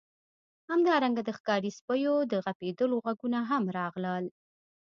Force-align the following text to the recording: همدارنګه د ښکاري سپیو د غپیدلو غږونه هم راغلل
همدارنګه 0.71 1.21
د 1.25 1.29
ښکاري 1.37 1.71
سپیو 1.79 2.15
د 2.31 2.33
غپیدلو 2.45 2.95
غږونه 3.05 3.39
هم 3.49 3.63
راغلل 3.77 4.25